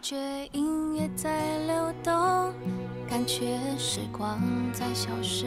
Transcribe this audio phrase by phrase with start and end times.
[0.00, 0.16] 觉
[0.52, 2.52] 音乐在流动，
[3.08, 4.40] 感觉时光
[4.72, 5.44] 在消失，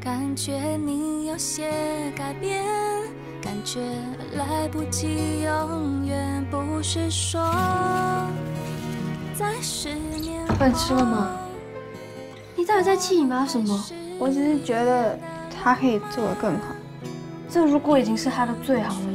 [0.00, 1.70] 感觉你有些
[2.16, 2.64] 改变，
[3.42, 3.80] 感觉
[4.36, 7.42] 来不及，永远不是说
[9.34, 10.54] 在十年后。
[10.54, 11.36] 饭吃了吗？
[12.56, 13.84] 你到底在气你妈什么？
[14.18, 15.18] 我只是觉得
[15.62, 16.74] 她可以做得更好。
[17.50, 19.11] 这如果已经是她的最好了呢？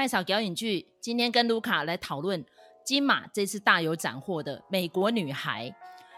[0.00, 2.42] 麦草表演剧，今天跟卢卡来讨论
[2.82, 5.68] 金马这次大有斩获的《美国女孩》。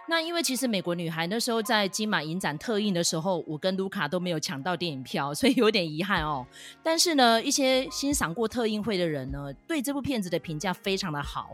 [0.08, 6.46] 那因为其实《美国女孩》那时候在金马影展特映的时候，我跟卢卡都没有抢到电影票，所以有点遗憾哦。
[6.80, 11.50] 但是呢，一些欣赏过特映会的人呢，对这部片子的评价非常的好，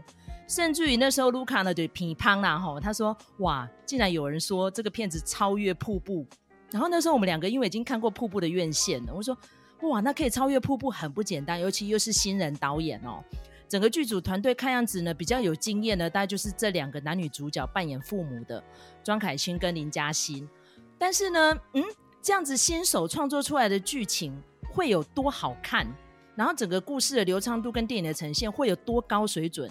[0.46, 6.24] 甚至于那时候卢卡呢就乒乓啦吼，他说：“哇，竟然有人说这个片子超越《瀑布》。”
[6.70, 9.34] 然后那时候我们两个因为已经看过《瀑布》的院线了，我说。
[9.82, 13.22] 哇，那可以超越瀑布很不简单，尤其又是新人导演哦。
[13.68, 18.62] 整个剧组团队看样子呢，比较有经验的，大概就是这两个男女主角扮演父母的
[19.04, 20.48] 庄凯欣跟林嘉欣。
[20.98, 21.84] 但是呢，嗯，
[22.22, 24.36] 这样子新手创作出来的剧情
[24.70, 25.86] 会有多好看？
[26.34, 29.70] 然后整个故事的流畅度跟电影的呈现会有多高水准？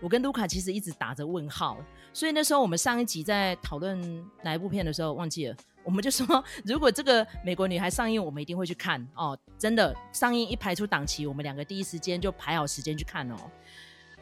[0.00, 1.78] 我跟卢卡其实一直打着问号。
[2.12, 5.56] 所以那时候我们上一集在讨论哪一部片的时候，忘记了。
[5.84, 9.38] 我们就说，如果这个美国女孩上映，我们一定会去看哦。
[9.58, 13.36] 真的上映一排出档期，我们两个第一时间就排好时间去看哦。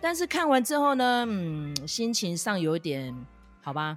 [0.00, 3.14] 但是看完之后呢，嗯，心情上有一点
[3.62, 3.96] 好吧。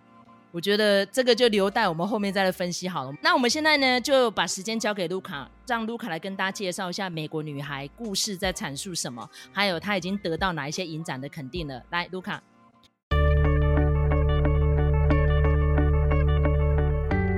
[0.52, 3.14] 我觉得这个就留待我们后面再来分析好了。
[3.22, 11.84] 那我们现在呢，就把时间交给卢卡，让卢卡来跟大家介绍一下美国女孩故事在阐述什么，还有她已经得到哪一些影展的肯定了。
[11.90, 12.42] 来，卢卡。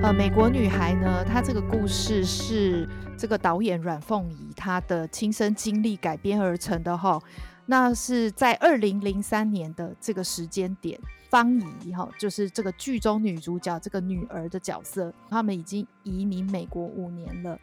[0.04, 7.20] 呃，美国女孩呢，她这个故事是这个导演阮凤仪她的亲身经历改编而成的哈。
[7.66, 17.60] 那是在二零零三年的这个时间点，方怡哈，就是这个剧中女主角这个女儿的角色，他们已经移民美国五年了。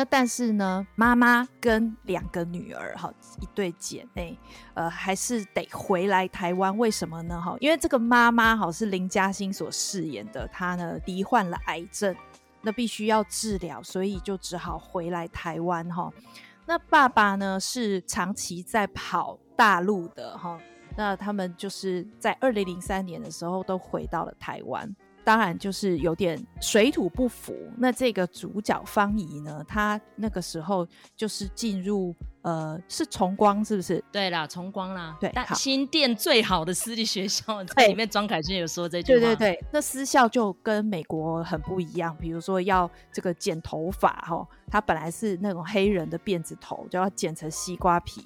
[0.00, 4.34] 那但是呢，妈妈跟两个女儿哈，一对姐妹，
[4.72, 6.74] 呃，还是得回来台湾。
[6.78, 7.38] 为什么呢？
[7.38, 12.16] 哈，因为这个妈妈哈是林嘉欣所饰演的，她呢罹患了癌症，
[12.62, 16.10] 那必须要治疗，所以就只好回来台湾哈。
[16.64, 20.58] 那爸爸呢是长期在跑大陆的哈，
[20.96, 24.96] 那他们就是在二零零三年的时候都回到了台湾。
[25.24, 27.54] 当然就是有点水土不服。
[27.76, 30.86] 那这个主角方怡呢，她那个时候
[31.16, 34.02] 就是进入呃，是崇光是不是？
[34.10, 35.16] 对啦，崇光啦。
[35.20, 39.20] 对，但新店最好的私立学校，在里面庄凯勋有说这句话。
[39.20, 48.24] 对对对，那私校就跟美国很不一样，比如说要这个剪头发哈，他本来是那种黑人的辫子头，就要剪成西瓜皮。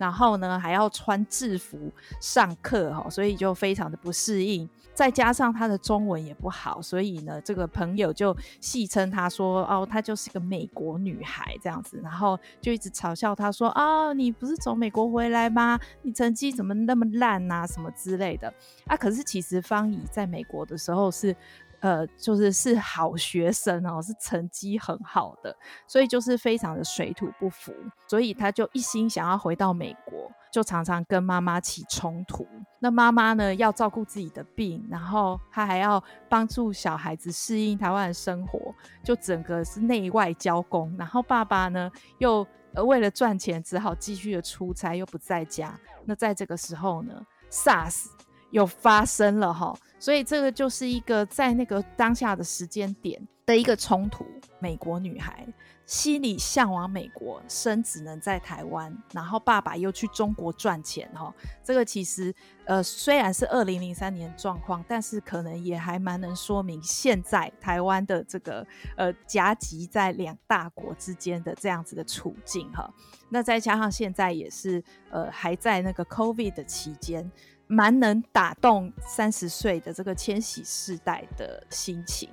[0.00, 4.66] 然后呢，还要穿制服上课哈，所以就非常的不适应。
[4.94, 15.78] 再加上他的中文也不好，所以呢，这个朋友就戏称他说：“哦，她就是个美国女孩这样子。”然后就一直嘲笑他说：“哦，你不是从美国回来吗？
[16.00, 17.66] 你成绩怎么那么烂啊？
[17.66, 18.52] 什么之类的
[18.86, 21.36] 啊？”可是其实方怡在美国的时候是。
[21.80, 25.54] 呃，就是是好学生哦，是成绩很好的，
[25.86, 27.72] 所以就是非常的水土不服，
[28.06, 32.46] 所以他就一心想要回到美国，就常常跟妈妈起冲突。
[32.78, 40.94] 那妈妈呢，要照顾自己的病，然后他还要帮助小孩子适应台湾的生活，就整个是内外交工。
[40.98, 42.46] 然后爸爸呢，又
[42.84, 45.78] 为了赚钱，只好继续的出差，又不在家。
[46.04, 48.06] 那在这个时候呢，SARS
[48.50, 49.74] 又发生了哈。
[50.00, 54.26] 所以这个就是一个在那个当下的时间点的一个冲突。
[54.58, 55.46] 美国女孩
[55.86, 61.32] 心里向往美国，生只能在台湾，然后爸爸又去中国赚钱哈。
[61.64, 62.34] 这个其实
[62.66, 72.92] 呃虽然是二零零三年状况，但是可能也还蛮能说明现在台湾的这个呃夹击在两大国之间的这样子的处境哈。
[73.30, 77.30] 那再加上现在也是呃还在那个 COVID 的期间。
[77.70, 82.28] 蛮能打动三十岁的这个千禧世代的心情。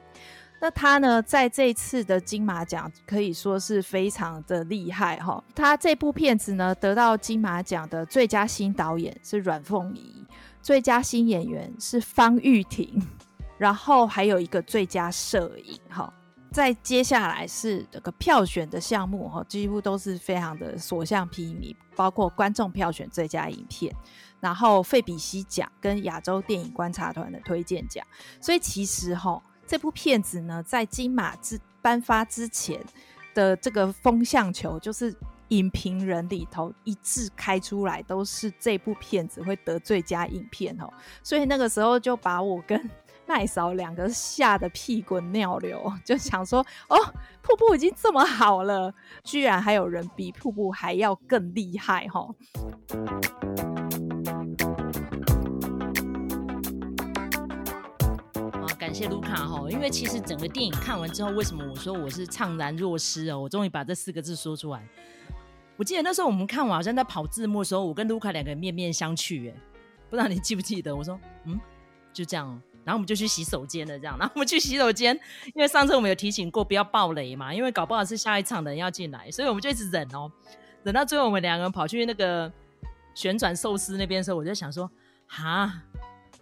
[0.59, 5.43] 那他呢，在这次的金马奖可以说是非常的厉害哈。
[5.53, 10.25] 他这部片子呢，得到金马奖的最佳新导演是阮凤仪，
[10.63, 12.99] 最佳新演员是方玉婷，
[13.59, 16.11] 然后还有一个最佳摄影哈。
[16.49, 23.93] 在接下来是这个票选的项目哈，几乎都是非常的所向披靡，包括观众票选最佳影片。
[24.39, 28.05] 然后费比西奖跟亚洲电影观察团的推荐奖，
[28.39, 32.79] 所以其实哈这部片子呢，在金马之颁发之前
[33.33, 35.15] 的这个风向球，就是
[35.49, 40.91] 影评人里头一致开出来，都是这部片子会得最佳影片哦。
[41.23, 42.89] 所以那个时候就把我跟
[43.27, 46.97] 麦嫂两个吓得屁滚尿流，就想说哦，
[47.41, 48.93] 瀑布已经这么好了，
[49.23, 52.25] 居然还有人比瀑布还要更厉害哈！
[58.79, 63.37] 感谢卢卡哈，因为其实整个电影看完之后，为什么我说我是怅然若失哦？
[63.41, 64.81] 我终于把这四个字说出来。
[65.75, 69.53] 我记得那时候我们看完好像在跑字幕的时候，我跟卢卡两个人面面相觑，哎，
[70.09, 70.95] 不知道你记不记得？
[70.95, 71.59] 我说嗯，
[72.13, 75.13] 就这样，然后我们就去洗手间了，这样，然后我们去洗手间，
[75.53, 80.31] 因为上次我们有提醒过不要爆雷嘛，因为搞不好是下一场的人要进来，所以我们就一直忍哦，
[80.83, 82.49] 忍到最后我们两个人跑去那个
[83.13, 84.89] 旋转寿司那边的时候，我就想说
[85.27, 85.83] 哈。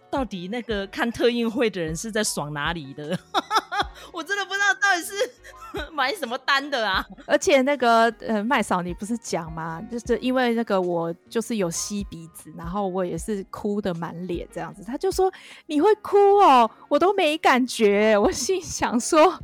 [0.08, 3.18] 到底那个看特运会的人是在爽哪里的？
[4.12, 7.06] 我真的不知道到底是 买什么单的啊！
[7.26, 9.82] 而且那个呃麦嫂，你不是讲吗？
[9.90, 14.82] 就是因为那个我就是有吸鼻子，然后我也是哭的满脸这样子。
[14.82, 15.32] 他就说
[15.66, 18.16] 你会哭哦，我都没感觉。
[18.16, 19.38] 我心想说，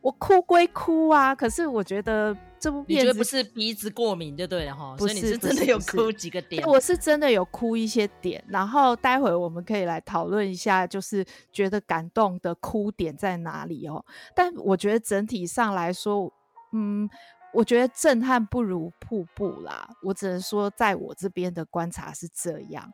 [0.00, 2.36] 我哭归哭啊，可是我觉得。
[2.60, 6.66] 这部片子不是鼻子过敏就对了哈，所以你是真的有哭几个点？
[6.66, 14.04] 我是真的有哭一些点，然后待会我们可以来讨论一下，就是觉得感动的哭点在哪里哦。
[14.34, 16.32] 但我觉得整体上来说，
[16.72, 17.08] 嗯，
[17.52, 19.88] 我觉得震撼不如瀑布啦。
[20.02, 22.92] 我只能说，在我这边的观察是这样。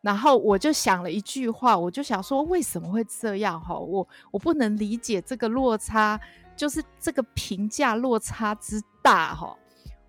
[0.00, 3.60] 然后我就想了一句话，我就想说，为什么会这样？
[3.60, 6.20] 哈，我我不能理解这个落差。
[6.56, 9.56] 就是这个评价落差之大哈，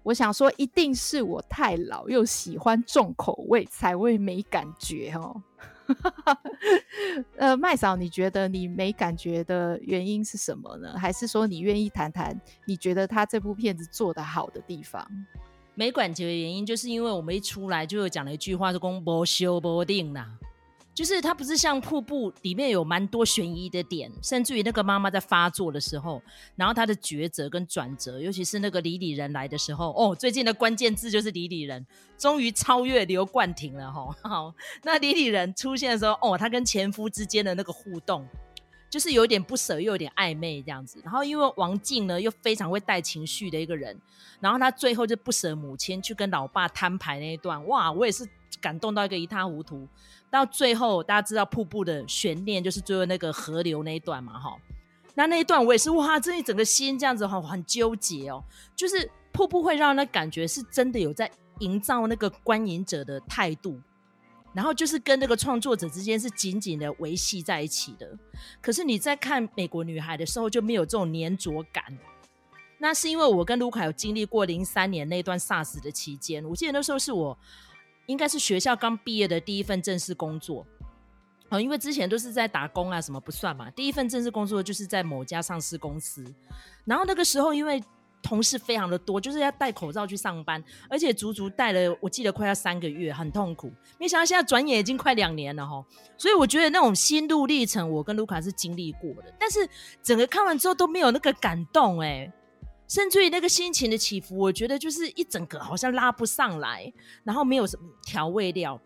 [0.03, 5.41] 我想说一定是我太老又喜欢重口味才会没感觉哦。
[7.37, 10.97] 呃，麦嫂，你觉得你没感觉的原因是什么呢？
[10.97, 15.07] 还是说你愿意谈谈你觉得他这部片子做得好的地方？
[15.75, 20.25] 没感觉的原因就是因为我们一出来就有讲了一句话，是公不修不定呐。
[20.95, 26.21] 就是它不是像瀑布里面有蛮多悬疑的点，甚至于那个妈妈在发作的时候，
[26.55, 31.85] 然后她的抉择跟转折，尤其是那个李李仁来的时候，哦，最近的关键字就是李李仁，
[32.17, 34.15] 终于超越刘冠廷了哈。
[34.23, 38.25] 好， 那李李仁出现的时候，哦，他跟前夫之间的那个互动，
[38.89, 41.01] 就是有点不舍又有点暧昧这样子。
[41.03, 43.99] 然后因为王静呢又非常会带情绪的一个人，
[44.39, 48.25] 然后他最后就不舍母亲去跟老爸摊牌那一段，哇，我也是
[48.61, 49.85] 感动到一个一塌糊涂。
[50.35, 54.55] 到最后，大家知道瀑布的悬念就是最后那个河流那一段嘛，哈。
[55.13, 58.43] 那那一段我也是哇，这一整个心这样子哈，很纠结哦。
[58.75, 63.79] 就是瀑布会让人感觉是真的有在营造那个观影者的态度，
[64.53, 68.17] 然后就是跟那个创作者之间是紧紧的维系在一起的。
[68.61, 71.83] 可是你在看美国女孩的时候就没有这种粘着感。
[72.77, 77.37] 那是因为我跟卢卡有经历过零三年那段 SARS 的期间，我记得那时候是我。
[78.07, 80.65] 应该是学校刚毕业的第一份正式工作，
[81.49, 83.69] 哦，因为之前都是在打工啊，什么不算嘛。
[83.71, 86.23] 第一份正式工作就是在某家上市公司，
[86.85, 87.83] 然后那个时候因为
[88.21, 93.71] 同事非常的多，就是要戴口罩去上班，而且足足戴了，我记得快要三个月，很痛苦。
[93.99, 95.85] 没想到现在转眼已经快两年了哈，
[96.17, 99.69] 所以我觉得那种心路历程，我跟卢卡是经历过的，但是
[100.01, 102.31] 整个看完之后都没有那个感动哎、
[102.87, 106.91] 甚至于那个心情的起伏，我觉得就是一整个好像拉不上来，
[107.23, 108.79] 然后没有什么调味料，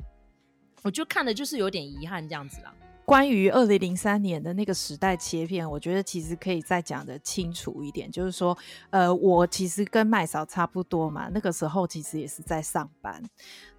[0.83, 2.73] 我就看了就是有点遗憾这样子啦。
[3.05, 8.55] 关于二零零三年的那个时代切片，我觉得其实可以再讲的清楚一点，就是说，
[8.91, 13.19] 呃，我其实跟麦嫂差不多嘛，那个时候其实也是在上班，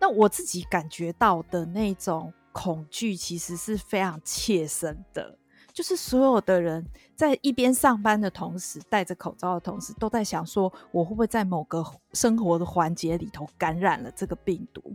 [0.00, 5.38] 那我自己感觉到的那种恐惧，其实是非常切身的。
[5.72, 14.94] 就是所有的人在一边上班的同时，戴着口罩的同时，都在想说，我会不会在某个生活的环节里头感染了这个病毒？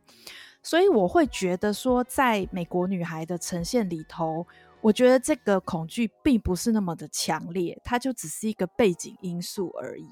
[0.62, 4.46] 所以我会觉得说，在美国女孩的呈现里头，
[4.82, 10.10] 我觉得这个恐惧并不是那么的强烈，它就只是一个背景因素而已。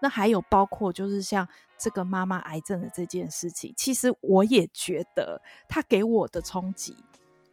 [0.00, 1.46] 那还有包括就是像
[1.76, 6.96] 这个妈妈癌症的这件事情，其实我也觉得它给我的冲击。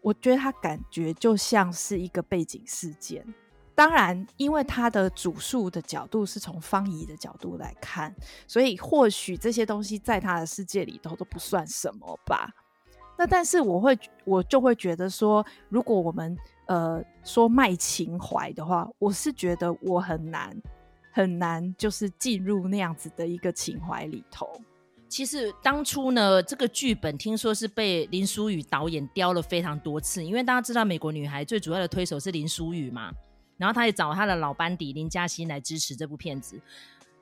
[0.03, 3.25] 我觉得他感觉就像是一个背景事件，
[3.74, 8.13] 当然，因为他的主述的角度是从方仪的角度来看，
[8.45, 12.51] 所以或许这些东西在他的世界里头都不算什么吧。
[13.17, 20.55] 那但是我会，我就会觉得说，如果我们呃说卖情怀的话，我是觉得我很难
[21.12, 24.50] 很难，就是进入那样子的一个情怀里头。
[25.13, 33.12] 其实当初呢，这个剧本听说是被林书宇导演雕了非常多次，因为大家知道《美国女孩》最主要的推手是林书宇嘛，
[33.55, 36.60] 然后他也找他的老班底林嘉欣来支持这部片子。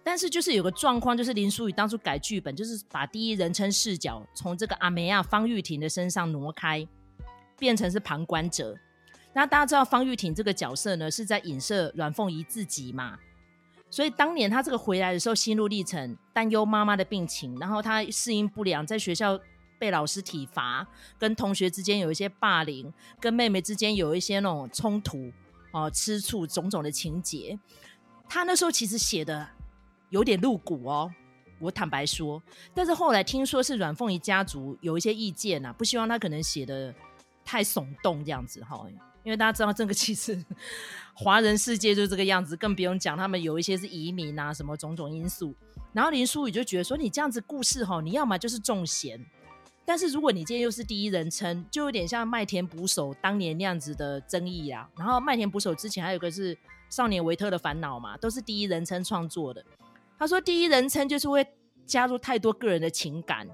[0.06, 6.88] 但是就是有个状况，就是林书宇当初改剧本，就是把第一人称视角从这个阿梅亚方玉婷的身上挪开，
[7.60, 8.74] 变成是旁观者。
[9.34, 13.20] 那大家知道方玉婷这个角色呢，是在影射阮凤仪自己嘛？
[13.92, 19.38] 所以当年他这个回来的时候，心路历程，担忧妈妈的病情，然后他适应不良，在学校
[19.78, 20.88] 被老师体罚，
[21.20, 25.30] 跟同学之间有一些霸凌，跟妹妹之间有一些那种冲突，
[25.72, 27.60] 哦，吃醋种种的情节。
[28.30, 29.46] 他那时候其实写的
[30.10, 31.12] 有点露骨哦，
[31.60, 32.42] 我坦白说。
[32.74, 36.96] 但是后来听说是阮凤仪家族有一些意见啊，不希望他可能写的
[37.44, 38.88] 太耸动这样子哈。
[39.24, 40.44] 因为大家知道这个其实
[41.14, 45.54] 华人世界就这个样子，更不用讲他们有一些是移民啊，什么种种因素。
[45.94, 49.24] 然后林书宇就觉得说，你这样子故事哈，你要么就是重咸，
[49.86, 54.90] 但是如果你今天又是第一人称，就有点像麦田捕手当年那样子的争议啊。
[54.98, 56.58] 然后麦田捕手之前还有个是
[56.90, 59.64] 少年维特的烦恼嘛，都是第一人称创作的。
[60.18, 61.46] 他说第一人称就是会
[61.86, 63.48] 加入太多个人的情感，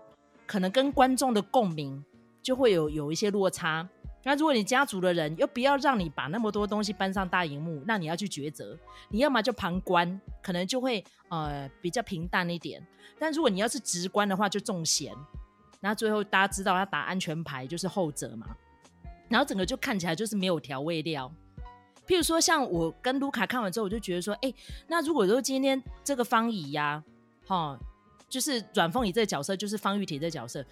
[0.46, 2.06] 可能跟观众的共鸣
[2.44, 3.90] 就会有有一些落差。
[4.28, 12.86] 那如果你家族的人又不要让你把那么多东西搬上大荧幕，那你要去抉择，你要么就旁观，可能就会呃比较平淡一点。
[13.18, 15.14] 但如果你要是直观的话，就中咸。
[15.80, 18.48] 然后最后大家知道要打安全牌，就是后者嘛。
[19.30, 21.32] 然后整个就看起来就是没有调味料。
[22.06, 24.54] 譬如说，像我跟卢卡看完之后，我就觉得说，哎，
[24.88, 27.02] 那如果说今天这个方怡呀，
[27.46, 27.80] 哈，
[28.28, 30.66] 就是阮凤仪这个角色，就是方玉婷这个角色，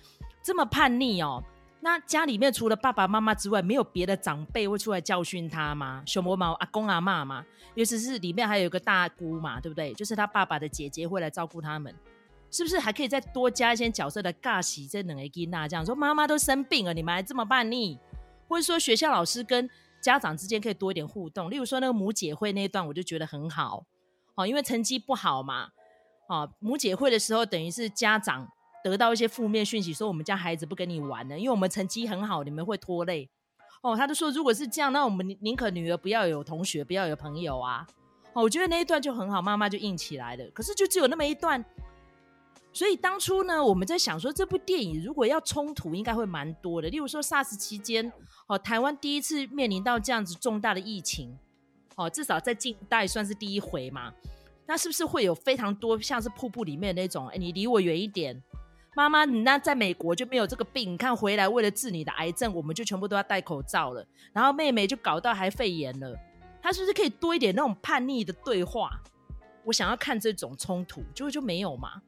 [0.44, 1.42] 这么叛逆哦。
[1.86, 6.02] 那家里面除了爸爸妈妈之外，没有别的长辈会出来教训他吗？
[6.08, 9.94] 熊猫猫阿公阿嬷嘛，尤其是里面还有一个大姑嘛，对不对？
[9.94, 11.94] 就是他爸爸的姐姐会来照顾他们，
[12.50, 14.88] 是不是还可以再多加一些角色的尬戏？
[14.88, 18.00] 这两个囡仔这样说，妈妈都生病了，你们还这么叛逆？
[18.48, 19.70] 或者说学校老师跟
[20.02, 23.86] 家长之间可以多一点互动，例如说那个母姐会那一段，我就觉得很好
[24.34, 25.70] 哦，因为成绩不好嘛，
[26.30, 28.50] 哦，母姐会的时候等于是家长。
[28.90, 33.28] 得到一些负面讯息，说我们家孩子不跟你玩了，因为我们成绩很好，你们会拖累。
[33.82, 37.88] 哦，他就说，如果是这样，那我们宁可女儿不要有同学，不要有朋友啊。
[38.34, 40.46] 哦，我觉得那一段就很好，妈妈就硬起来了。
[40.52, 41.66] 可是就只有那么一段，
[42.72, 46.88] 所以当初呢，我们在想说，这部电影如果要冲突，应该会蛮多的。
[46.90, 48.14] 例如说，SARS 期间，
[48.46, 51.36] 哦，台湾第一次面临到这样子重大的疫情，
[51.96, 54.14] 哦，至少在近代算是第一回嘛。
[54.68, 57.28] 那是不是会有非常多像是瀑布里面那种？
[57.28, 58.42] 哎，你离我远一点。
[58.96, 60.94] 妈妈，你那在美国就没有这个病？
[60.94, 64.04] 你看回来为了治你的癌症，我们就全部都要戴口罩了。
[64.32, 66.18] 然后妹妹就搞到还肺炎了。
[66.62, 68.90] 她是不是可以多一点那种叛逆的对话？
[69.66, 72.02] 我想要看这种冲突，结果就没有嘛。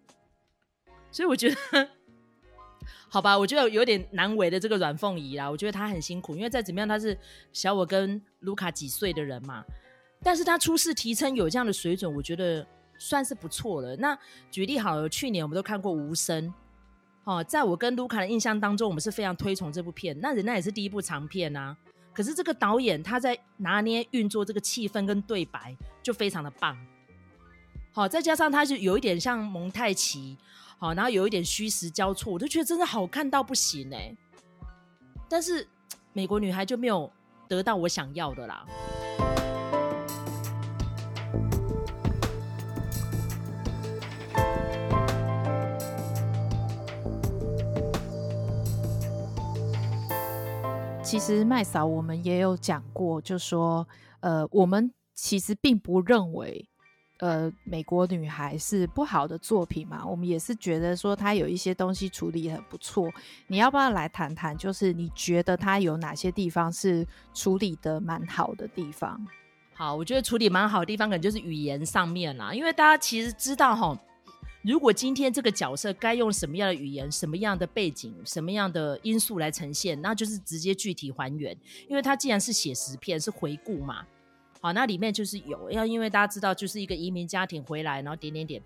[1.12, 1.90] 所以我觉得，
[3.10, 5.52] 好吧，我觉得有点难为的这个阮凤仪啦。
[5.52, 7.18] 我觉得她很辛苦，因为再怎么样，她是
[7.52, 9.62] 小我跟卢卡几岁的人嘛。
[10.24, 12.66] 但是她初试啼声有这样的水准，我觉得
[12.98, 13.94] 算是不错了。
[13.98, 14.18] 那
[14.50, 16.48] 举例好了，去年我们都看过《无声》。
[17.28, 20.18] 哦，在我跟卢卡的印象当中，我们是非常推崇这部片。
[20.22, 21.76] 那人家也是第一部长片啊。
[22.14, 26.78] 可是这个导演他在拿捏运作这个气氛跟对白就非常的棒。
[27.92, 30.38] 好、再加上他就有一点像蒙太奇，
[30.78, 34.16] 好、然后有一点虚实交错，我就觉得真的好看到不行哎。
[35.28, 35.68] 但是
[36.14, 37.12] 美国女孩就没有
[37.50, 38.66] 得到我想要的啦。
[51.08, 53.88] 其实麦嫂，我们也有讲过，就说，
[54.20, 56.68] 呃，我们其实并不认为，
[57.20, 60.06] 呃，美国女孩是不好的作品嘛。
[60.06, 63.10] 我们也是觉得说，她有一些东西处理很不错。
[63.48, 64.56] 你要不要来谈谈？
[64.58, 69.26] 就是你觉得她有哪些地方是处理得蛮好的地方？
[69.74, 72.54] 好，我觉得处理蛮好的地方，可能就是语言上面啦。
[72.54, 73.98] 因为大家其实知道哈。
[74.68, 81.58] 如果今天这个角色该用什么样的语言、什么样的背景、什么样的因素来呈现，那就是直接具体还原。
[81.88, 84.06] 因为它既然是写实片，是回顾嘛，
[84.60, 88.62] 好，那里面就是有要，因为大家知道，就是一个移民家庭回来，然后点点点。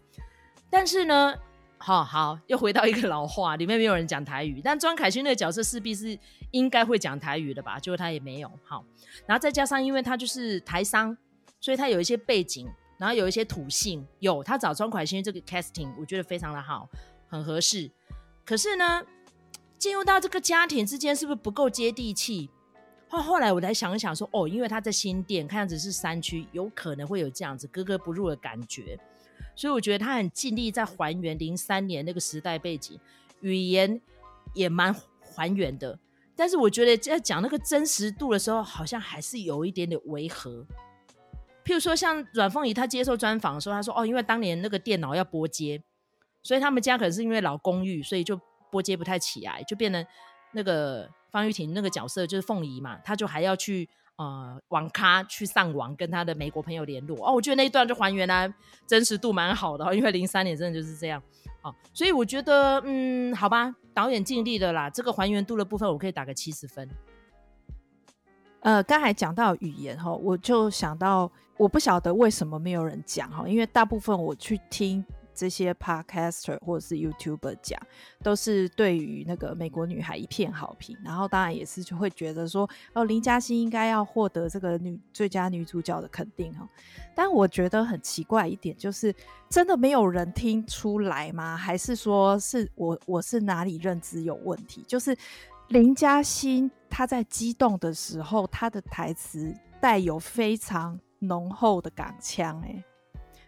[0.72, 1.36] 但是呢，
[1.78, 6.18] 好好又回到一个老话，里面没有人讲台语，但庄凯勋那个角色势必是
[6.50, 7.78] 应该会讲台语的吧？
[7.78, 8.52] 结果他也没有。
[8.64, 8.84] 好，
[9.28, 11.16] 然后再加上，因为他就是台商，
[11.60, 12.68] 所以他有一些背景。
[13.02, 16.88] 然后有一些土性，有他找庄凯勋这个 casting，我觉得非常的好，
[17.28, 17.90] 很合适。
[18.46, 19.04] 可是呢，
[19.80, 22.48] 进入到这个家庭之间，是不是不够接地气？
[23.10, 29.00] 后后来我才想一想说，哦，因为他在新店，看样子是山区，有可能会有这样子格格不入的感觉。
[29.56, 33.00] 所以我觉得他很尽力在还原零三年那个时代背景，
[33.40, 34.00] 语言
[34.54, 35.98] 也蛮还原的。
[36.36, 40.64] 但是我觉得在讲那个真实度的时候，好像还是有一点点违和。
[41.64, 45.82] 譬如说像阮凤仪，她接受专访的时候，她说：“哦，因为当年那个电脑要拨接，
[46.42, 48.40] 所以他们家可能是因为老公寓，所以就
[48.72, 50.06] 拨接不太起来，就变成
[50.54, 53.88] 那个方玉婷那个角色就是凤仪嘛，她就还要去
[54.18, 57.18] 呃网咖去上网跟她的美国朋友联络。
[57.28, 58.52] 哦，我觉得那一段就还原来
[58.88, 61.22] 真实度蛮好的，因为零三年真的就是这样。
[61.62, 66.90] 哦，所以我觉得嗯，好吧，导演尽力了啦，这个还原度的部分我可以打个七十分。”
[68.62, 75.04] 呃，刚才讲到语言哈，我就想到，我不晓得为什么没有人讲哈，因为大部分我去听
[75.34, 77.82] 这些 podcaster 或者是 YouTuber 讲，
[78.22, 86.70] 都是对于那个美国女孩一片好评，然后当然也是就会觉得说，哦，林嘉欣应该要获得这个女最佳女主角的肯定哈。
[87.16, 89.12] 但我觉得很奇怪一点，就是
[89.50, 91.58] 真的没有人听出来吗？
[91.58, 94.84] 还是说是我我是哪里认知有问题？
[94.88, 95.18] 就是。
[95.72, 102.84] 林嘉欣，她在激动的时候，她的台词带有非常浓厚的港腔，哎，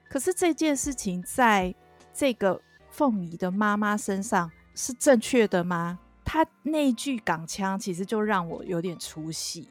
[0.09, 1.75] 可是这件事情在
[2.13, 5.99] 这个凤仪的妈妈身上是正确的吗？
[6.23, 9.67] 她那句港腔其实就让我有点出戏，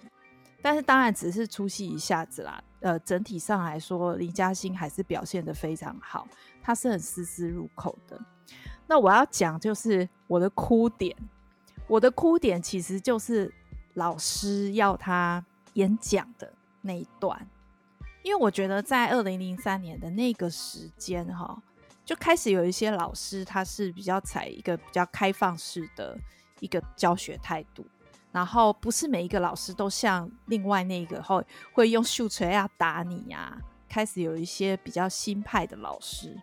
[0.61, 2.63] 但是当然只是出戏一下子啦。
[2.81, 6.29] 呃，整体上来说，林嘉欣还是表现的非常好，
[6.61, 8.21] 她是很丝丝入口的。
[8.87, 11.17] 那我要讲就是我的哭点。
[11.93, 13.53] 我的哭点其实就是
[13.93, 15.45] 老师要他
[15.75, 17.47] 演讲的那一段，
[18.23, 21.63] 因为我觉得在二零零三年的那个时间哈，
[22.03, 26.19] 就开始有一些老师他是比较采一个比较开放式的
[26.61, 27.85] 一个教学态度，
[28.31, 36.35] 然后不是每一个老师都像另外那个会会用秀锤要打你呀，开始有一些比较新派的老师，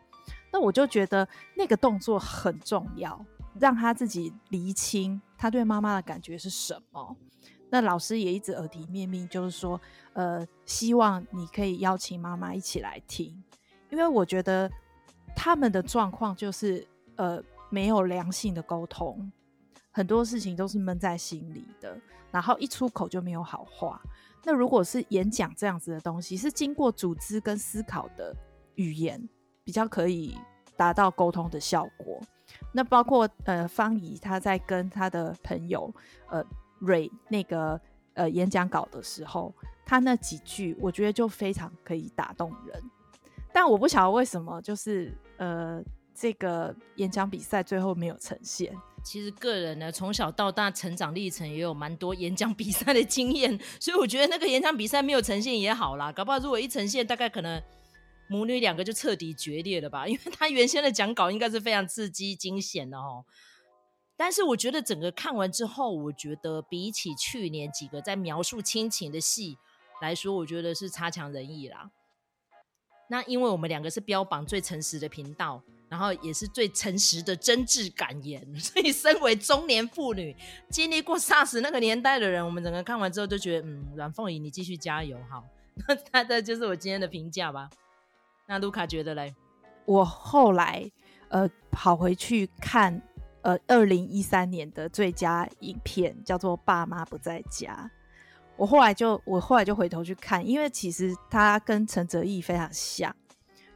[0.53, 3.25] 那我就觉得那个动作很重要。
[3.59, 7.15] 让他自己厘清他对妈妈的感觉是什么。
[7.69, 9.79] 那老师也一直耳提面命，就是说，
[10.13, 13.43] 呃，希望你可以邀请妈妈一起来听，
[13.91, 14.69] 因为我觉得
[15.35, 17.39] 他们的状况就是，呃，
[17.69, 19.31] 没有良性的沟通，
[19.91, 21.95] 很多事情都是闷在心里的，
[22.31, 24.01] 然后一出口就没有好话。
[24.43, 28.35] 那如果是演讲这样子的东西，是经过组织跟思考的
[28.75, 29.29] 语言，
[29.63, 30.35] 比较可以
[30.75, 32.19] 达到沟通的效果。
[32.71, 35.93] 那包括呃方怡他在跟他的朋友
[36.29, 36.43] 呃
[36.79, 37.79] 蕊那个
[38.13, 39.53] 呃演讲稿的时候，
[39.85, 42.83] 他那几句我觉得就非常可以打动人。
[43.51, 45.81] 但我不晓得为什么，就是呃
[46.13, 48.71] 这个演讲比赛最后没有呈现。
[49.03, 56.11] 其实个人呢从小到大成长历程也有蛮多演讲比赛的经验，所以我觉得那个演讲比赛没有呈现也好啦。
[56.11, 57.61] 搞不好如果一呈现，大概可能。
[58.29, 60.07] 母女两个就彻底决裂了吧？
[60.07, 63.25] 因为他原先的讲稿应该是非常刺激惊险的哦。
[64.15, 69.57] 但是我觉得整个看完之后，我觉得比起去年几个在描述亲情的戏
[70.01, 71.89] 来说，我觉得是差强人意啦。
[73.09, 80.35] 那因为我们两个是标榜最诚实的频道，然后也是最诚实的真挚感言， 所以身为中年妇女，
[80.69, 85.43] 经历过 SARS 那个年代的人，我们整个看完之后就觉得，嗯，阮凤仪你继续加油哈。
[85.87, 87.69] 那他的就是我今天的评价吧。
[88.49, 89.35] 那卢卡觉得嘞？
[89.85, 90.91] 我后来
[91.27, 92.99] 呃跑回去看
[93.43, 97.75] 呃二零一三年的最佳影片，叫做《爸妈不在家》。
[98.57, 103.15] 我后来就我后来就回头去看，因为其实他跟陈哲艺非常像，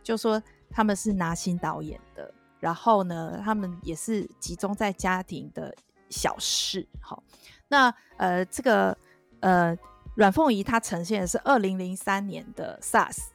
[0.02, 5.72] 就说他们是拿新导演的，然后呢，他们也是集中在家庭的
[6.10, 6.88] 小事。
[7.00, 7.22] 好，
[7.68, 8.98] 那呃这个
[9.42, 9.78] 呃
[10.16, 13.28] 阮凤仪她呈现的是二零零三年的 SARS。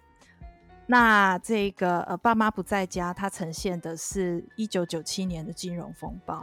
[0.90, 6.42] 那这个呃，爸妈不在家，它呈现的是一九九七年的金融风暴，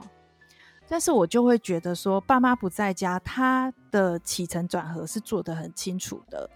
[0.88, 6.48] 但是我就会觉得说，爸妈不在家，它的起承转合是做得很清楚的，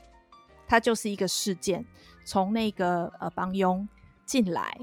[0.68, 1.84] 它就是一个事件，
[2.24, 3.90] 从那个呃帮佣
[4.24, 4.78] 进来，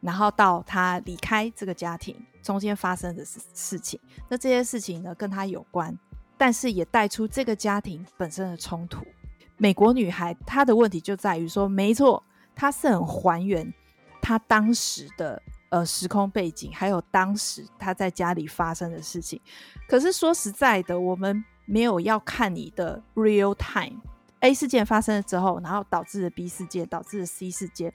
[0.00, 5.94] 然后到他离开这个家庭中间发生的事事情，那这些事情呢跟他有关，
[6.38, 9.04] 但是也带出这个家庭本身的冲突。
[9.56, 12.22] 美国女孩她的问题就在于说，没错，
[12.54, 13.72] 她是很还原
[14.20, 15.40] 她当时的
[15.70, 19.40] 呃时空背景，还有当时她在家里发生的事情。
[19.88, 27.92] 可是说实在的，我们没有要看你的 real time，A 事件发生了之后，然后导致了 B 事件，导致了 C 事件。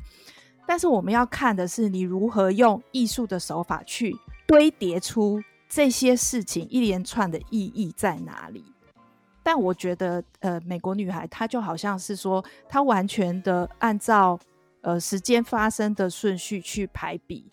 [0.66, 8.64] 但是我们要看的是你如何用艺术的手法去堆叠出这些事情一连串的意义在哪里。
[9.52, 14.40] 但我觉得，呃，美国女孩她就好像是说，她完全的按照
[14.82, 17.50] 呃时间发生的顺序去排比，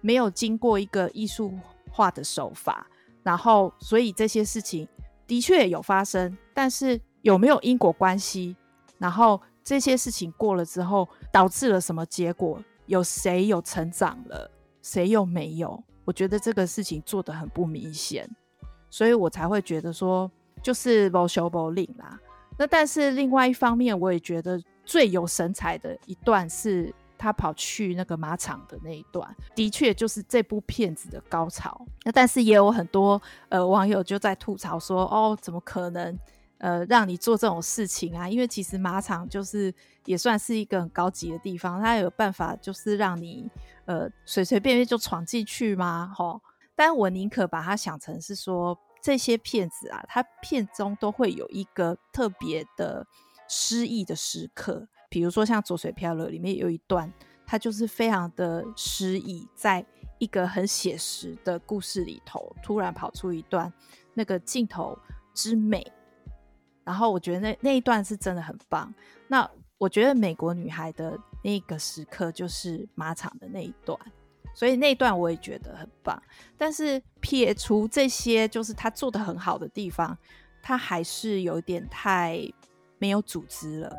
[0.00, 1.58] 没有经过一个艺术
[1.90, 2.86] 化的手法，
[3.24, 4.86] 然后所以这些事情
[5.26, 8.54] 的确有发生，但是有没有因果关系？
[8.98, 12.62] 然后这些事情过了之后，导致了什么结果？
[12.86, 14.48] 有谁有成长了，
[14.82, 15.82] 谁又没有？
[16.04, 18.30] 我觉得这个事情做得很不明显，
[18.88, 20.30] 所以我才会觉得说，
[20.62, 22.18] 就是某修某领啦。
[22.58, 31.86] 那但是另外一方面，我也觉得最有神采的一段是他跑去那个马场的那一段，的确就是这部片子的高潮。
[32.04, 36.18] 那但是也有很多呃网友就在吐槽说，哦，怎么可能？
[36.58, 39.72] 呃，让你做这种事情啊，因为其实马场就是
[40.04, 43.50] 也算是一个很高级的地方，它有办法就是让你
[43.86, 46.12] 呃随随便便就闯进去吗？
[46.14, 46.38] 吼，
[46.76, 53.06] 但我宁可把它想成是说，这些骗子啊，他片中都会有一个特别的
[53.48, 57.12] 失意的时刻，比如说像《左水漂流》里面有一段，
[57.46, 59.84] 它就是非常的失意，在
[60.18, 63.72] 一个很写实的故事里头，突然跑出一段
[64.14, 64.96] 那个镜头
[65.34, 65.84] 之美。
[66.84, 68.92] 然后我觉得那那一段是真的很棒。
[69.28, 73.98] 那我觉得美国女孩的那个时刻就是马场的那一段，
[74.54, 76.20] 所以那段我也觉得很棒。
[76.56, 80.16] 但是撇除这些，就是他做的很好的地方，
[80.62, 82.38] 他还是有点太
[82.98, 83.92] 没有组织了。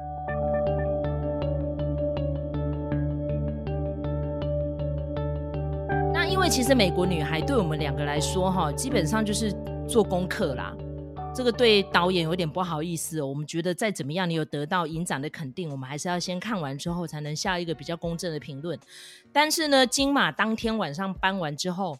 [6.14, 9.52] 那因为其实美国女孩对我们两个来说，哈，基本上就是
[9.88, 10.76] 做功课啦。
[11.34, 13.26] 这个对导演有点不好意思哦。
[13.26, 18.78] 我们觉得再怎么样，你有得到影展的肯定，我们还是要先看完之后才能下一个比较公正的评论。
[19.32, 21.98] 但是呢，金马当天晚上颁完之后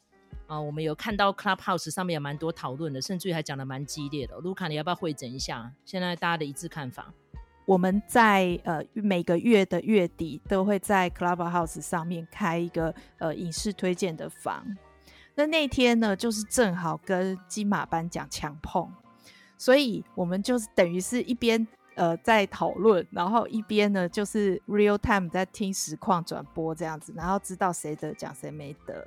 [0.48, 4.36] 啊，我们有看到 Clubhouse 上面有蛮多讨论的，甚至于还讲得蛮激烈的。
[4.39, 7.12] 卢卡，你要不要汇整一下现在大家的一致看法？
[7.65, 14.65] 我们在呃每个月的月底都会在 Clubhouse 上面开一个呃影视推荐的房。
[15.36, 18.91] 那那天呢，就是正好跟金马颁奖强碰。
[19.62, 29.06] 所以我们就是等于是一边呃在讨论，然后一边呢就是 real time 在听实况转播这样子，然后知道谁得奖谁没得。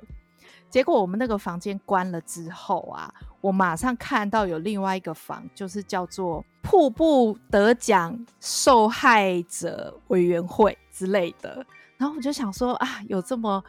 [0.69, 11.65] 结果我们那个房间关了之后啊，我马上看到有另外一个房，就是叫做瀑布得奖受害者委员会之类的。
[11.97, 13.61] 然后我就想说啊，有这么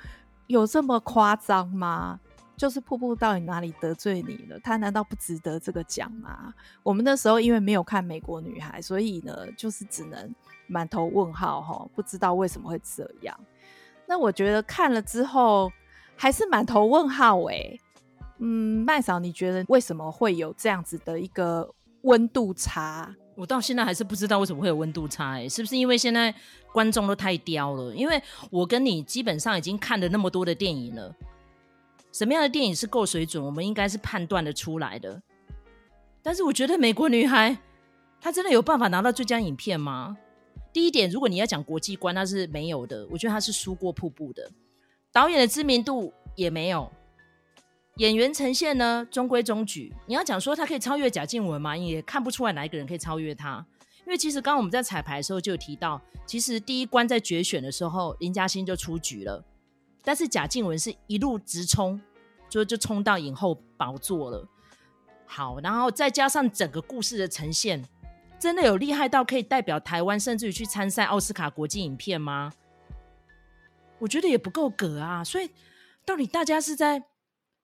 [0.47, 2.21] 有这么夸张吗？
[2.57, 4.59] 就是瀑布到底哪里得罪你了？
[4.61, 6.55] 他难道不值得这个奖吗？
[6.83, 10.35] 我们那时候因为没有看《美国女孩》，所以呢，就是只能
[10.67, 13.39] 满头问号哈，不知道为什么会这样。
[14.07, 15.71] 那我觉得看了之后
[16.17, 17.79] 还是满头问号哎、
[18.39, 21.69] 嗯，麦嫂，你觉得为什么会有这样子的一个
[22.03, 23.15] 温度差？
[23.35, 26.35] 我到现在还是不知道为什么会有温度差哎、是不是因为现在
[26.73, 27.95] 观众都太刁了？
[27.95, 31.15] 因为我跟你基本上已经看了那么多的电影了。
[32.17, 33.45] 什么样的电影是够水准？
[33.45, 35.21] 我们应该是判断得出来的。
[36.23, 37.51] 但是我觉得《美国女孩》
[38.19, 40.17] 她真的有办法拿到最佳影片吗？
[40.73, 43.07] 第一点，如果你要讲国际观，那是没有的。
[43.11, 44.51] 我觉得她是输过《瀑布》的。
[45.13, 46.91] 导演的知名度也没有，
[47.97, 49.93] 演员呈现呢中规中矩。
[50.07, 51.77] 你要讲说她可以超越贾静雯吗？
[51.77, 53.63] 也看不出来哪一个人可以超越她。
[54.07, 59.45] 因为其实刚刚我们在彩排的时候就有提到，其实第一关在决选的时候，林嘉欣就出局了。
[60.03, 62.01] 但是贾静雯是一路直冲，
[62.57, 64.49] 就就冲到影后宝座了。
[65.27, 67.85] 好，然后再加上整个故事的呈现，
[68.39, 72.53] 真的有厉害到可以代表台湾，甚至于去参赛奥斯卡国际影片吗？
[73.99, 75.25] 我觉得也不够格啊。
[75.25, 75.51] 所以
[76.05, 77.03] 到底大家是在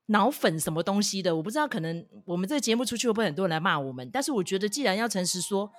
[0.07, 1.37] 脑粉什么东西的？
[1.37, 4.11] 我不知道，可能我们这个节目出去会不会很多人来骂我们？
[4.13, 5.71] 但是我觉得，既然要诚实说，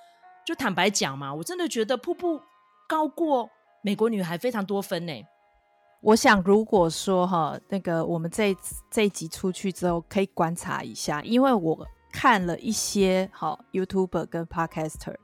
[0.46, 1.34] 就坦白讲嘛。
[1.34, 2.40] 我真的觉得瀑布
[2.88, 3.50] 高过
[3.82, 5.12] 美国女孩非常多分呢、
[6.04, 8.54] 我想，如果说哈，那个我们这
[8.90, 15.14] 这集出去之后，可以观察一下，因为我看了一些好 YouTuber 跟 Podcaster，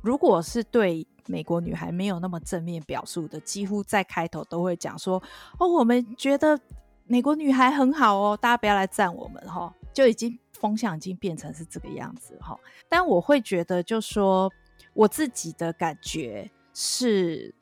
[0.00, 5.22] 如果是对美国女孩没有那么正面表述的，几乎在开头都会讲说，
[5.58, 6.58] 哦，我们觉得
[7.04, 12.58] 美国女孩很好哦，大家不要来赞我们哈，就已经风向已经变成是这个样子哈。
[12.88, 14.50] 但我会觉得，就说
[14.94, 17.54] 我自己的感觉是。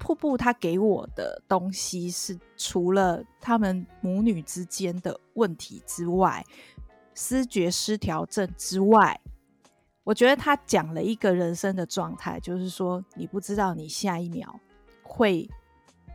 [0.00, 6.42] 瀑布他给我的东西是除了他们母女之间的问题之外，
[7.14, 9.20] 思觉失调症之外，
[10.02, 14.58] 我觉得他讲了一个人生的状态，就是说你不知道你下一秒
[15.02, 15.46] 会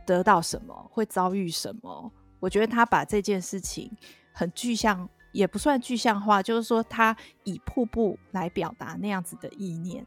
[0.04, 2.10] 得到什么，会遭遇什么。
[2.40, 3.90] 我觉得他把这件事情
[4.32, 10.04] 很具象，也不算具象化，就是说他以瀑布来表达那样子的意念。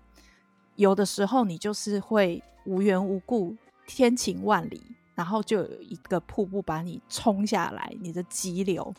[0.75, 3.55] 有的时候你就是会无缘无故。
[3.89, 4.80] 天晴万里，
[5.15, 8.93] 然后就有一个瀑布把你冲下来，你的急流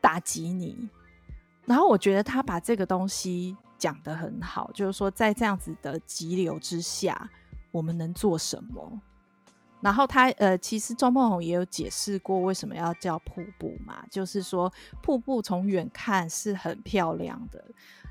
[0.00, 0.88] 打击你。
[1.66, 7.28] 然后我觉得他把这个东西讲得很好，就是说在这样子的急流之下，
[7.70, 9.00] 我们能做什么？
[9.80, 17.62] 然后他呃，其实钟孟宏也有解释过为什么要叫瀑布嘛，就是说瀑布从远看是很漂亮的，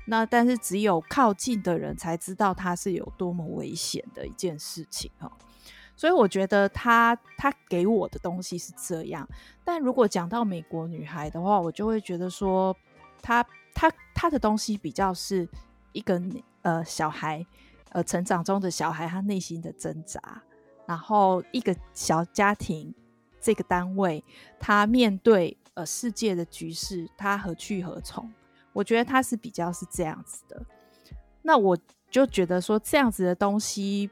[0.06, 5.30] 那但是只有靠近的人才知道它是有多么危险的一件事情哈。
[5.98, 9.28] 所以我觉得他他给我的东西是这样，
[9.64, 12.74] 但如果讲到美国女孩的话，我就会觉得说
[13.20, 15.48] 他他他的东西比较是
[15.90, 16.22] 一个
[16.62, 17.44] 呃小孩
[17.90, 20.20] 呃成长中的小孩，他内心的挣扎。
[20.86, 22.94] 然后一个小家庭，
[23.40, 24.22] 这个单位，
[24.60, 28.32] 他面对呃世界的局势，他何去何从？
[28.72, 30.64] 我觉得他是比较是这样子的。
[31.42, 31.76] 那我
[32.08, 34.08] 就觉得说，这样子的东西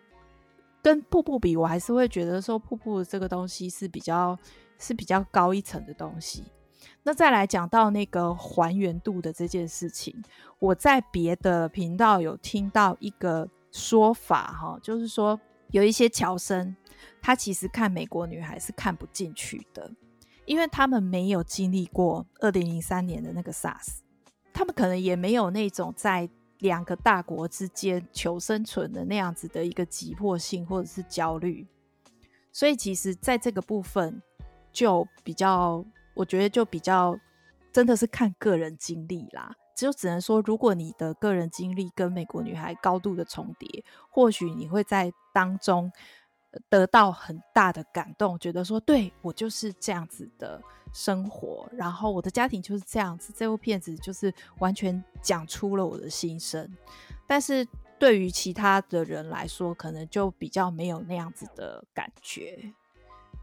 [0.87, 4.39] 跟瀑布比，我还是会觉得说，瀑布这个东西是比较
[4.79, 6.45] 是比较高一层的东西。
[7.03, 10.15] 那再来讲到那个还原度的这件事情，
[10.61, 15.41] 我在别的频道有听到一个说法，哈，就是说。
[15.73, 16.77] 有一些侨生，
[17.21, 19.91] 他其实看美国女孩是看不进去的，
[20.45, 23.99] 因为他们没有经历过二零零三年的那个 SARS，
[24.53, 31.67] 他们可能也没有那种在两个大国之间求生存的那样子的一个急迫性或者是焦虑，
[32.53, 34.23] 所以其实在这个部分
[34.73, 37.19] 就比较，我觉得就比较
[37.73, 39.55] 真的是看个人经历啦。
[39.77, 45.93] 就只能说，如果你的个人经历跟美国女孩高度的重叠，或许你会在当中
[46.71, 50.63] 得到很大的感动，觉得说，对，我就是这样子的
[50.97, 53.35] 生活，然后我的家庭就是这样子。
[53.37, 56.67] 这部片子就是完全讲出了我的心声。
[57.27, 57.67] 但是
[57.99, 62.73] 对于其他的人来说，可能就比较没有那样子的感觉。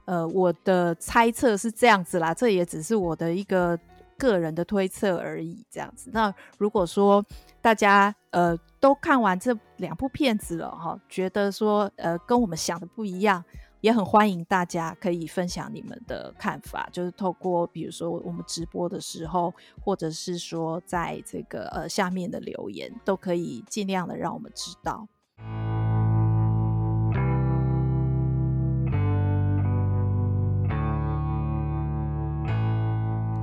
[0.05, 3.79] 呃，我的猜测是这样子啦，这也只是我的一个。
[4.15, 6.09] 个人的推测而已，这样子。
[6.13, 7.25] 那如果说
[7.61, 13.43] 大家呃都看完这两部片子了哈，觉得说呃跟我们想的不一样，
[13.83, 25.05] 也很欢迎大家可以分享你们的看法，就是透过比如说我们直播的时候，或者是说在这个呃下面的留言，都可以尽量的让我们知道。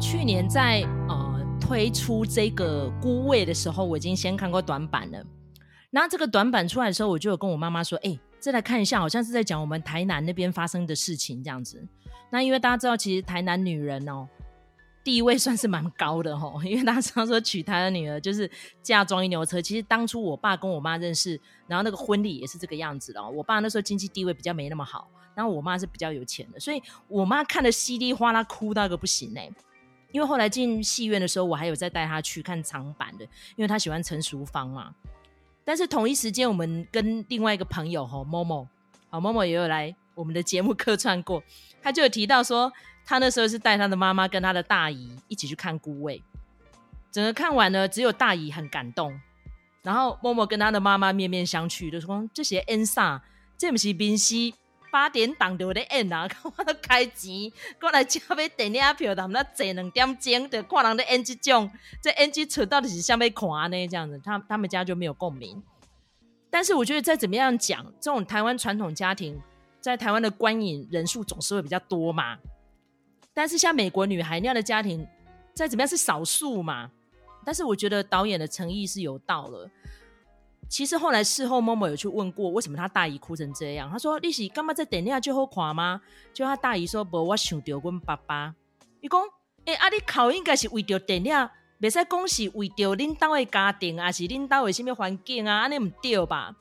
[0.01, 5.23] 去年在呃推出这个孤位的时候，我已经先看过短版了。
[5.91, 11.87] 那这个短版出来的时候，我就有跟我妈妈说：“哎、再来看一下，好像是在讲我们台南那边发生的事情这样子。”
[12.33, 14.29] 那因为大家知道，其实台南女人哦
[15.03, 18.49] 地位算是蛮高的哦，因为大家知道说娶台南女儿就是
[18.83, 19.61] 嫁妆一牛车。
[19.61, 23.31] 其实当初我爸跟我妈认识，然后那个婚礼也是这个样子的。
[23.31, 29.51] 我爸那时候经济地位比较没那么好，然后我妈是比较有钱的，所以我妈看得稀里哗啦哭到一个不行哎、
[30.13, 33.25] 因为后来进戏院的时候，我还有再带她去看长版的，
[33.57, 34.95] 因为她喜欢陈淑芳嘛。
[35.71, 38.67] 但是同一时间，我们跟另外一个朋友哈，Momo，
[39.09, 41.41] 好，Momo 也有来我们的节目客串过，
[41.81, 42.73] 他就有提到说，
[43.07, 46.19] 他那时候是带他的妈妈跟他的大姨一起去看《孤位》，
[47.13, 49.21] 整个看完呢，只有大姨很感动，
[49.85, 53.21] 然后 Momo 跟他的妈妈面面相觑，就说这些恩煞，
[53.57, 54.57] 这不是明戏。
[54.91, 57.51] 八点档就咧演啊， 我都开钱
[57.81, 61.71] 过来交买电影票，他们那坐两点钟就看人咧演这种，
[62.03, 63.87] 这演技出到底是啥物看呢？
[63.89, 65.63] 这样子，他他们家就没有共鸣。
[66.51, 69.41] 但是我觉得再怎么样讲，这种台湾传统家庭
[69.81, 72.39] 在台湾的观影人数总是会比较多嘛。
[73.33, 75.07] 但是像美国女孩那样的家庭，
[75.55, 76.91] 再怎么样是少数嘛。
[77.45, 79.71] 但是我觉得导演的诚意是有到了。
[80.71, 83.91] 其实后来事后，Momo 有去问过，为什么他大姨哭成这样？
[83.91, 86.01] 他说：“你是干嘛在电影就好看吗？”
[86.33, 88.55] 就他大姨说：“不，我想到阮爸爸。”
[89.03, 89.21] 伊讲
[89.67, 91.49] ：“哎、欸，啊，你哭应该是为着电影，
[91.81, 96.55] 别使讲是为着恁兜的家庭啊，是恁兜的什么环境啊，安尼唔对吧？”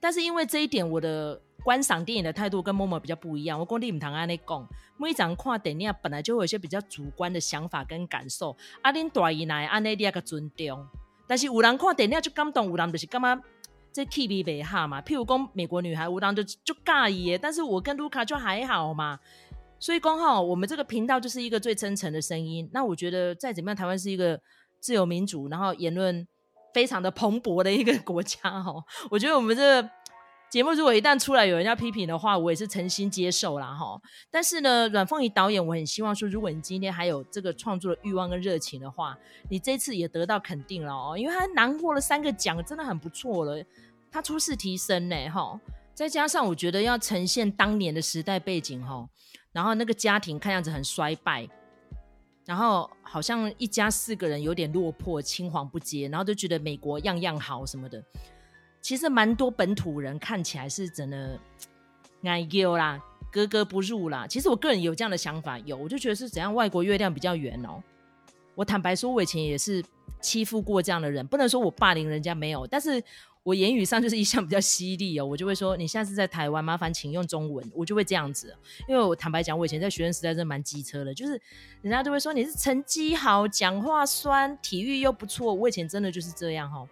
[0.00, 3.60] 但是因为这一点，我的观赏电影的态度跟 Momo 比较不一样。
[3.60, 10.88] 我讲你唔通安尼讲，每一场看电影本来就会有一些比较主观的想法跟感受，啊，恁大姨来安尼你要个尊重。
[11.26, 13.40] 但是有人看电影就感动，有人就是干嘛
[13.92, 15.00] 这气味不合嘛。
[15.02, 19.18] 譬如讲美国女孩，有人就就介意，但是我跟卢卡就还好嘛。
[19.78, 22.68] 所以刚好我们这个频道就是一个最真诚的声音。
[22.72, 24.40] 那我觉得再怎么样，台湾是一个
[24.80, 26.26] 自由民主，然后言论
[26.72, 28.72] 非常的蓬勃的一个国家哈。
[29.10, 29.90] 我觉得我们这个。
[30.48, 34.00] 节目如果一旦出来有人要批评的话，我也是诚心接受啦哈。
[34.30, 39.18] 但是呢，阮凤仪导演，我很希望说，如果你今天还有这个创作的欲望跟热情的话，
[39.50, 43.62] 你这次也得到肯定了哦，因为他囊括了三个奖，真的很不错了。
[44.10, 45.60] 他初试提升呢哈，
[45.92, 49.06] 再加上我觉得要呈现当年的时代背景哈，
[49.52, 51.46] 然后那个家庭看样子很衰败，
[52.46, 58.02] 然后好像一家四个人有点落魄，青黄不接，然后就觉得美国样样好什么的。
[58.86, 61.36] 其实蛮多本土人看起来是真的
[62.22, 64.28] 爱丢啦，格格不入啦。
[64.28, 67.82] 其实我个人有这样的想法，有我就觉得是怎样外国月亮比较圆哦。
[68.54, 69.84] 我坦白说，我以前也是
[70.20, 73.02] 欺负过这样的人，不能说我霸凌人家没有，但是。
[73.42, 78.52] 我言语上就是一向比较犀利哦，我就会说，你下次在台湾麻烦请用中文，我就会这样子。
[78.88, 81.40] 因为我坦白讲，我以前在学生时代真的蛮机车的，就是
[81.80, 86.84] 人家都会说你是成绩好、讲话酸、体育又不错，我以前真的就是这样哈。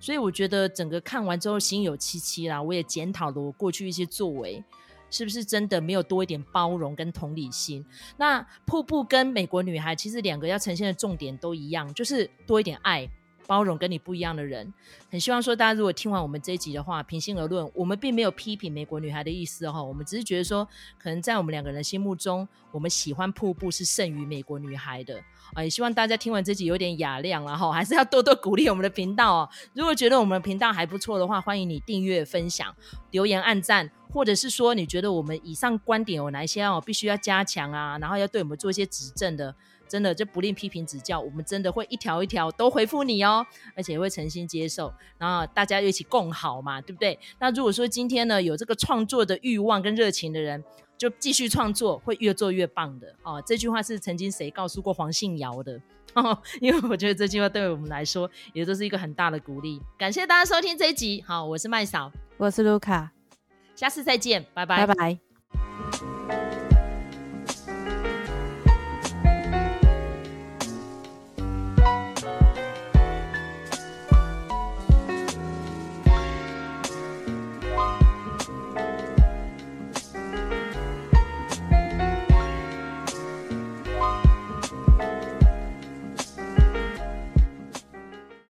[0.00, 4.64] 所以我觉得整个看完之后心有戚戚啦，我也检讨了我过去一些作为，
[5.10, 7.84] 是不是真的没有多一点包容跟同理心？
[8.16, 13.08] 那瀑布跟美国女孩其实两个要呈现的重点都一样，就是多一点爱。
[13.50, 14.72] 包容跟你不一样的人，
[15.10, 20.64] 很希望说大家如果听完我们这一集的话，平心而论，我们并没有批评美国女孩的意思哦，我们只是觉得说，
[20.96, 25.20] 可能在我们两个人心目中，我们喜欢瀑布是胜于美国女孩的
[25.52, 29.48] 啊，也希望大家听完这集有点雅量，然后还是要多多鼓励我们的频道哦。
[29.74, 32.72] 如果觉得我们的频道还不错的话，欢迎你订阅、分享、
[33.10, 39.52] 留言、按赞，或者是说你觉得我们以上观点有哪一些哦必须要加强啊，然后要对我们做一些指正的。
[39.90, 47.18] 真的就不吝批评指教，我们真的会一条一条都回复你哦，而且会诚心接受，然后大家一起共好嘛，对不对？
[47.40, 50.62] 那如果说今天呢有这个创作的欲望跟热情的人，
[50.96, 53.42] 就继续创作，会越做越棒的哦。
[53.44, 55.80] 这句话是曾经谁告诉过黄信尧的？
[56.14, 59.80] 哦，因为我觉得这句话对我们来说也都是一个很大的鼓励。
[59.96, 63.12] 感谢大家收听这一集，好，我是麦嫂，我是卢卡，
[63.76, 65.29] 下次再见，拜拜，拜拜。